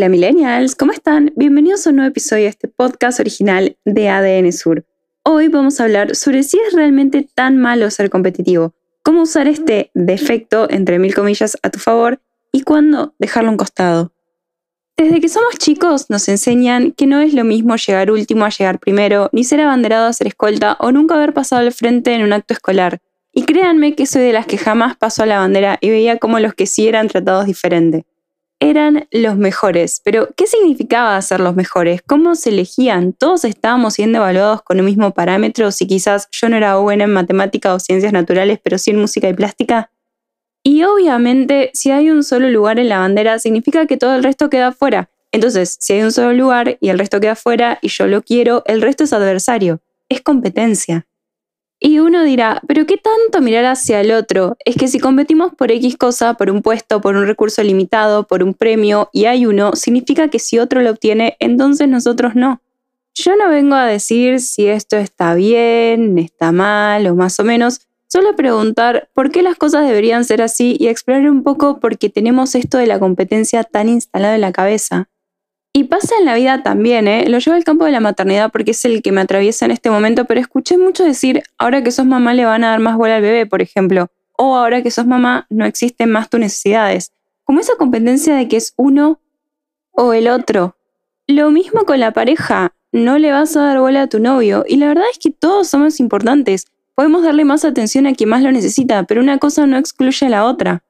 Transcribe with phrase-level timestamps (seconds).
[0.00, 1.30] Hola millennials, ¿cómo están?
[1.36, 4.86] Bienvenidos a un nuevo episodio de este podcast original de ADN Sur.
[5.24, 9.90] Hoy vamos a hablar sobre si es realmente tan malo ser competitivo, cómo usar este
[9.92, 12.18] defecto, entre mil comillas, a tu favor
[12.50, 14.14] y cuándo dejarlo a un costado.
[14.96, 18.78] Desde que somos chicos nos enseñan que no es lo mismo llegar último a llegar
[18.78, 22.32] primero, ni ser abanderado a ser escolta o nunca haber pasado al frente en un
[22.32, 23.02] acto escolar.
[23.34, 26.38] Y créanme que soy de las que jamás pasó a la bandera y veía cómo
[26.38, 28.06] los que sí eran tratados diferente
[28.60, 30.00] eran los mejores.
[30.04, 32.02] Pero, ¿qué significaba ser los mejores?
[32.06, 33.14] ¿Cómo se elegían?
[33.14, 35.72] ¿Todos estábamos siendo evaluados con el mismo parámetro?
[35.72, 39.28] Si quizás yo no era buena en matemática o ciencias naturales, pero sí en música
[39.28, 39.90] y plástica.
[40.62, 44.50] Y obviamente, si hay un solo lugar en la bandera, significa que todo el resto
[44.50, 45.10] queda fuera.
[45.32, 48.62] Entonces, si hay un solo lugar y el resto queda fuera y yo lo quiero,
[48.66, 49.80] el resto es adversario.
[50.08, 51.06] Es competencia.
[51.82, 54.58] Y uno dirá, pero ¿qué tanto mirar hacia el otro?
[54.66, 58.42] Es que si competimos por X cosa, por un puesto, por un recurso limitado, por
[58.42, 62.60] un premio, y hay uno, significa que si otro lo obtiene, entonces nosotros no.
[63.14, 67.80] Yo no vengo a decir si esto está bien, está mal o más o menos,
[68.08, 72.10] solo preguntar por qué las cosas deberían ser así y explorar un poco por qué
[72.10, 75.08] tenemos esto de la competencia tan instalado en la cabeza.
[75.72, 77.28] Y pasa en la vida también, ¿eh?
[77.28, 79.88] Lo llevo al campo de la maternidad porque es el que me atraviesa en este
[79.88, 83.16] momento, pero escuché mucho decir, ahora que sos mamá le van a dar más bola
[83.16, 87.12] al bebé, por ejemplo, o ahora que sos mamá no existen más tus necesidades.
[87.44, 89.20] Como esa competencia de que es uno
[89.92, 90.76] o el otro.
[91.28, 94.76] Lo mismo con la pareja, no le vas a dar bola a tu novio, y
[94.76, 96.66] la verdad es que todos somos importantes.
[96.96, 100.30] Podemos darle más atención a quien más lo necesita, pero una cosa no excluye a
[100.30, 100.82] la otra.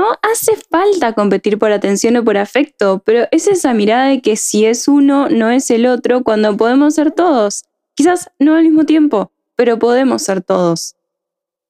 [0.00, 4.34] No hace falta competir por atención o por afecto, pero es esa mirada de que
[4.34, 7.64] si es uno, no es el otro, cuando podemos ser todos.
[7.94, 10.96] Quizás no al mismo tiempo, pero podemos ser todos.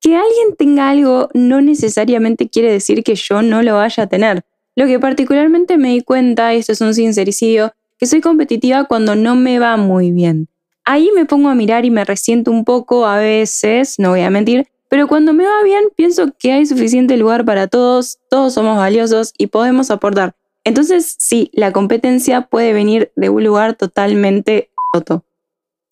[0.00, 4.44] Que alguien tenga algo no necesariamente quiere decir que yo no lo vaya a tener.
[4.76, 9.16] Lo que particularmente me di cuenta, y esto es un sincericidio, que soy competitiva cuando
[9.16, 10.46] no me va muy bien.
[10.84, 14.30] Ahí me pongo a mirar y me resiento un poco a veces, no voy a
[14.30, 18.76] mentir, pero cuando me va bien, pienso que hay suficiente lugar para todos, todos somos
[18.76, 20.34] valiosos y podemos aportar.
[20.64, 25.24] Entonces, sí, la competencia puede venir de un lugar totalmente roto.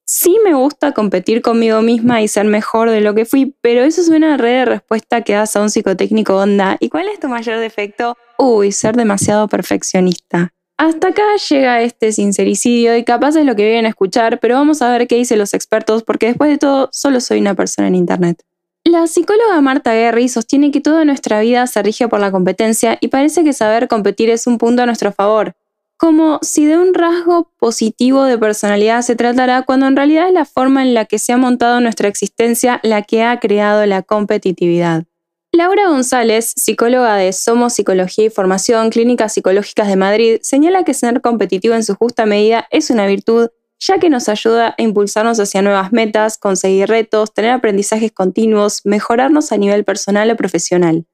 [0.05, 4.01] Sí me gusta competir conmigo misma y ser mejor de lo que fui, pero eso
[4.01, 6.77] es una red de respuesta que das a un psicotécnico onda.
[6.81, 8.17] ¿Y cuál es tu mayor defecto?
[8.37, 10.53] Uy, ser demasiado perfeccionista.
[10.77, 14.83] Hasta acá llega este sincericidio y capaz es lo que vienen a escuchar, pero vamos
[14.83, 17.95] a ver qué dicen los expertos porque después de todo solo soy una persona en
[17.95, 18.43] Internet.
[18.89, 23.09] La psicóloga Marta Guerri sostiene que toda nuestra vida se rige por la competencia y
[23.09, 25.55] parece que saber competir es un punto a nuestro favor,
[25.99, 30.47] como si de un rasgo positivo de personalidad se tratara cuando en realidad es la
[30.47, 35.05] forma en la que se ha montado nuestra existencia la que ha creado la competitividad.
[35.53, 41.21] Laura González, psicóloga de Somos Psicología y Formación, Clínicas Psicológicas de Madrid, señala que ser
[41.21, 45.63] competitivo en su justa medida es una virtud ya que nos ayuda a impulsarnos hacia
[45.63, 51.07] nuevas metas, conseguir retos, tener aprendizajes continuos, mejorarnos a nivel personal o profesional.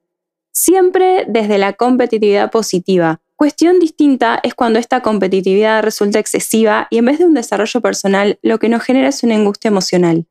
[0.51, 3.21] Siempre desde la competitividad positiva.
[3.35, 8.39] Cuestión distinta es cuando esta competitividad resulta excesiva y en vez de un desarrollo personal,
[8.41, 10.25] lo que nos genera es una angustia emocional.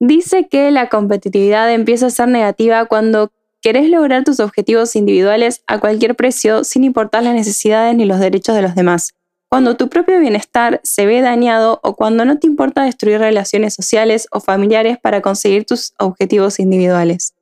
[0.00, 3.30] Dice que la competitividad empieza a ser negativa cuando
[3.60, 8.54] querés lograr tus objetivos individuales a cualquier precio sin importar las necesidades ni los derechos
[8.54, 9.15] de los demás
[9.48, 14.26] cuando tu propio bienestar se ve dañado o cuando no te importa destruir relaciones sociales
[14.30, 17.34] o familiares para conseguir tus objetivos individuales.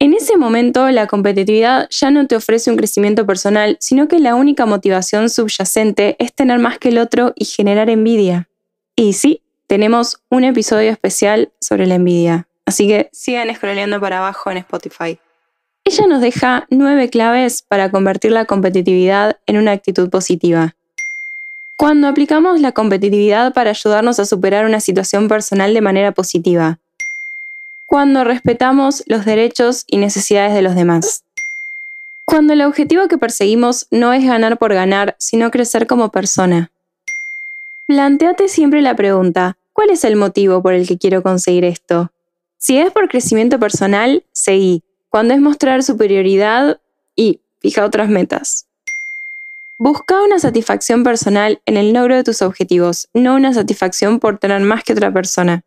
[0.00, 4.34] En ese momento, la competitividad ya no te ofrece un crecimiento personal, sino que la
[4.34, 8.48] única motivación subyacente es tener más que el otro y generar envidia.
[8.96, 14.50] Y sí, tenemos un episodio especial sobre la envidia, así que sigan scrolleando para abajo
[14.50, 15.18] en Spotify.
[15.84, 20.74] Ella nos deja nueve claves para convertir la competitividad en una actitud positiva.
[21.76, 26.78] Cuando aplicamos la competitividad para ayudarnos a superar una situación personal de manera positiva.
[27.84, 31.24] Cuando respetamos los derechos y necesidades de los demás.
[32.24, 36.70] Cuando el objetivo que perseguimos no es ganar por ganar, sino crecer como persona.
[37.86, 42.12] Planteate siempre la pregunta, ¿cuál es el motivo por el que quiero conseguir esto?
[42.56, 44.82] Si es por crecimiento personal, seguí.
[45.10, 46.80] Cuando es mostrar superioridad
[47.16, 48.66] y fija otras metas.
[49.76, 54.60] Busca una satisfacción personal en el logro de tus objetivos, no una satisfacción por tener
[54.60, 55.62] más que otra persona.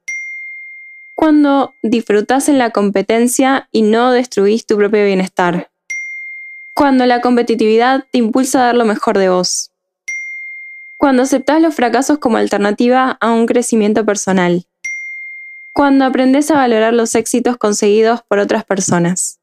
[1.14, 5.70] Cuando disfrutas en la competencia y no destruís tu propio bienestar.
[6.74, 9.72] Cuando la competitividad te impulsa a dar lo mejor de vos.
[10.96, 14.64] Cuando aceptas los fracasos como alternativa a un crecimiento personal.
[15.74, 19.38] Cuando aprendes a valorar los éxitos conseguidos por otras personas.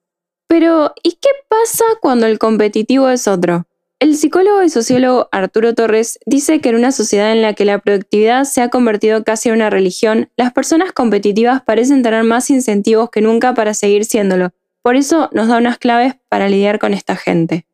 [0.49, 3.67] Pero, ¿y qué pasa cuando el competitivo es otro?
[4.05, 7.79] El psicólogo y sociólogo Arturo Torres dice que en una sociedad en la que la
[7.79, 13.09] productividad se ha convertido casi en una religión, las personas competitivas parecen tener más incentivos
[13.09, 14.51] que nunca para seguir siéndolo.
[14.83, 17.65] Por eso nos da unas claves para lidiar con esta gente.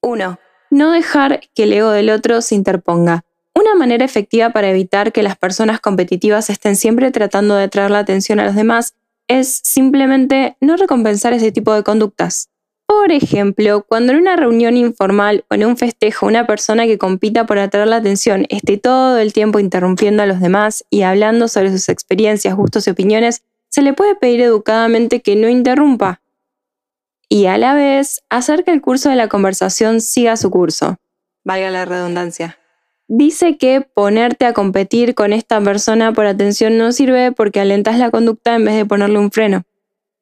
[0.00, 0.38] 1.
[0.70, 3.26] No dejar que el ego del otro se interponga.
[3.54, 7.98] Una manera efectiva para evitar que las personas competitivas estén siempre tratando de traer la
[7.98, 8.94] atención a los demás
[9.28, 12.48] es simplemente no recompensar ese tipo de conductas.
[12.86, 17.46] Por ejemplo, cuando en una reunión informal o en un festejo una persona que compita
[17.46, 21.70] por atraer la atención esté todo el tiempo interrumpiendo a los demás y hablando sobre
[21.70, 26.20] sus experiencias, gustos y opiniones, se le puede pedir educadamente que no interrumpa
[27.28, 30.98] y a la vez hacer que el curso de la conversación siga su curso.
[31.42, 32.58] Valga la redundancia.
[33.08, 38.10] Dice que ponerte a competir con esta persona por atención no sirve porque alentas la
[38.10, 39.64] conducta en vez de ponerle un freno.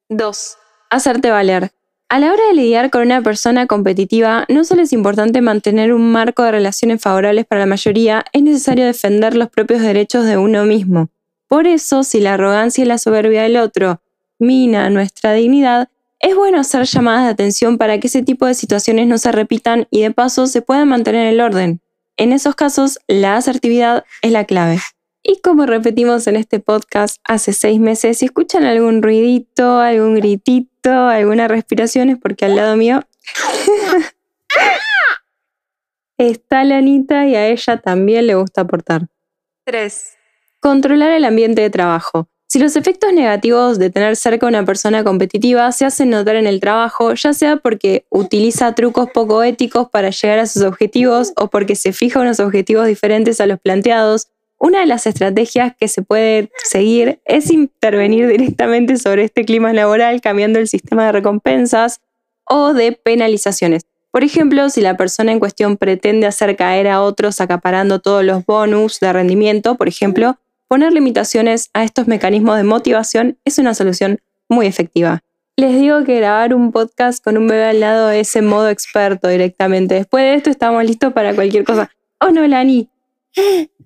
[0.08, 0.56] 2.
[0.90, 1.70] Hacerte valer.
[2.12, 6.12] A la hora de lidiar con una persona competitiva, no solo es importante mantener un
[6.12, 10.66] marco de relaciones favorables para la mayoría, es necesario defender los propios derechos de uno
[10.66, 11.08] mismo.
[11.48, 14.02] Por eso, si la arrogancia y la soberbia del otro
[14.38, 15.88] mina nuestra dignidad,
[16.20, 19.88] es bueno hacer llamadas de atención para que ese tipo de situaciones no se repitan
[19.90, 21.80] y de paso se pueda mantener el orden.
[22.18, 24.80] En esos casos, la asertividad es la clave.
[25.22, 30.90] Y como repetimos en este podcast hace seis meses, si escuchan algún ruidito, algún gritito,
[30.90, 33.04] alguna respiración, es porque al lado mío
[36.18, 39.06] está la Anita y a ella también le gusta aportar.
[39.64, 40.12] 3.
[40.58, 42.28] Controlar el ambiente de trabajo.
[42.48, 46.46] Si los efectos negativos de tener cerca a una persona competitiva se hacen notar en
[46.46, 51.48] el trabajo, ya sea porque utiliza trucos poco éticos para llegar a sus objetivos o
[51.48, 54.28] porque se fija unos objetivos diferentes a los planteados,
[54.62, 60.20] una de las estrategias que se puede seguir es intervenir directamente sobre este clima laboral
[60.20, 62.00] cambiando el sistema de recompensas
[62.44, 63.82] o de penalizaciones.
[64.12, 68.46] Por ejemplo, si la persona en cuestión pretende hacer caer a otros acaparando todos los
[68.46, 70.38] bonus de rendimiento, por ejemplo,
[70.68, 75.24] poner limitaciones a estos mecanismos de motivación es una solución muy efectiva.
[75.56, 79.26] Les digo que grabar un podcast con un bebé al lado es en modo experto
[79.26, 79.96] directamente.
[79.96, 81.90] Después de esto estamos listos para cualquier cosa.
[82.20, 82.88] Oh no, Lani.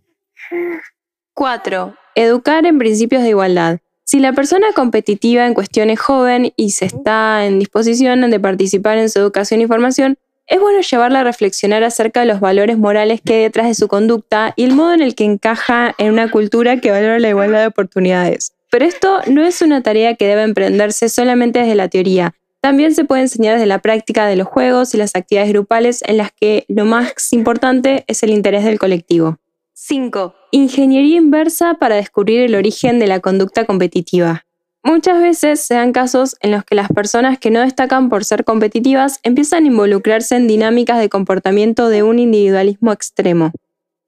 [1.35, 1.95] 4.
[2.15, 3.79] Educar en principios de igualdad.
[4.05, 8.99] Si la persona competitiva en cuestión es joven y se está en disposición de participar
[8.99, 10.17] en su educación y formación,
[10.47, 13.89] es bueno llevarla a reflexionar acerca de los valores morales que hay detrás de su
[13.89, 17.63] conducta y el modo en el que encaja en una cultura que valora la igualdad
[17.63, 18.53] de oportunidades.
[18.71, 22.35] Pero esto no es una tarea que debe emprenderse solamente desde la teoría.
[22.61, 26.17] También se puede enseñar desde la práctica de los juegos y las actividades grupales en
[26.17, 29.39] las que lo más importante es el interés del colectivo.
[29.79, 30.35] 5.
[30.53, 34.47] Ingeniería inversa para descubrir el origen de la conducta competitiva.
[34.83, 38.45] Muchas veces se dan casos en los que las personas que no destacan por ser
[38.45, 43.53] competitivas empiezan a involucrarse en dinámicas de comportamiento de un individualismo extremo.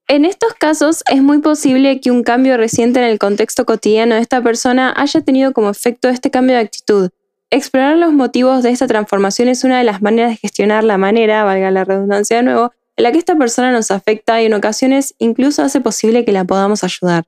[0.08, 4.22] En estos casos es muy posible que un cambio reciente en el contexto cotidiano de
[4.22, 7.10] esta persona haya tenido como efecto este cambio de actitud.
[7.50, 11.44] Explorar los motivos de esta transformación es una de las maneras de gestionar la manera,
[11.44, 15.14] valga la redundancia de nuevo, en la que esta persona nos afecta y en ocasiones
[15.19, 17.25] incluso hace posible que la podamos ayudar.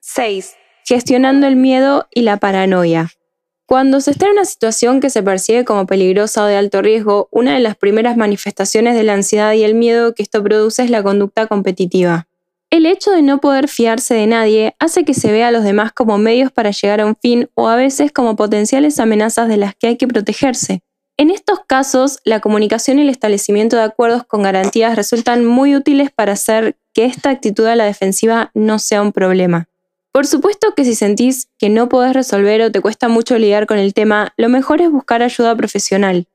[0.00, 0.54] 6.
[0.86, 3.10] Gestionando el miedo y la paranoia.
[3.66, 7.28] Cuando se está en una situación que se percibe como peligrosa o de alto riesgo,
[7.30, 10.90] una de las primeras manifestaciones de la ansiedad y el miedo que esto produce es
[10.90, 12.26] la conducta competitiva.
[12.70, 15.92] El hecho de no poder fiarse de nadie hace que se vea a los demás
[15.92, 19.74] como medios para llegar a un fin o a veces como potenciales amenazas de las
[19.74, 20.82] que hay que protegerse.
[21.20, 26.10] En estos casos, la comunicación y el establecimiento de acuerdos con garantías resultan muy útiles
[26.10, 29.68] para hacer que esta actitud a la defensiva no sea un problema.
[30.12, 33.76] Por supuesto que si sentís que no podés resolver o te cuesta mucho lidiar con
[33.76, 36.26] el tema, lo mejor es buscar ayuda profesional.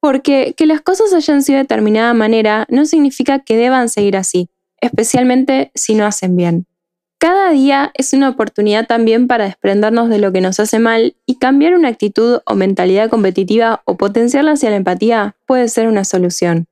[0.00, 4.50] Porque que las cosas hayan sido de determinada manera no significa que deban seguir así,
[4.80, 6.66] especialmente si no hacen bien.
[7.18, 11.36] Cada día es una oportunidad también para desprendernos de lo que nos hace mal y
[11.36, 16.66] cambiar una actitud o mentalidad competitiva o potenciarla hacia la empatía puede ser una solución.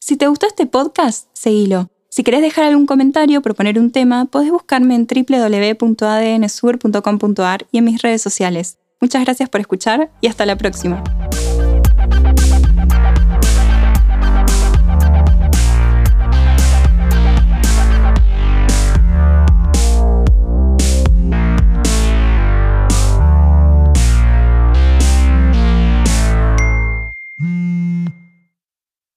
[0.00, 1.90] Si te gustó este podcast, seguilo.
[2.08, 7.84] Si querés dejar algún comentario o proponer un tema, podés buscarme en www.adnsur.com.ar y en
[7.84, 8.78] mis redes sociales.
[9.00, 11.21] Muchas gracias por escuchar y hasta la próxima.